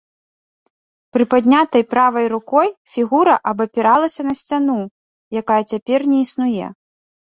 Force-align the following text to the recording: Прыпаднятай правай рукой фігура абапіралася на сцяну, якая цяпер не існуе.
Прыпаднятай 1.17 1.83
правай 1.91 2.25
рукой 2.33 2.67
фігура 2.93 3.35
абапіралася 3.53 4.21
на 4.29 4.33
сцяну, 4.43 4.79
якая 5.43 5.63
цяпер 5.71 5.99
не 6.15 6.19
існуе. 6.27 6.67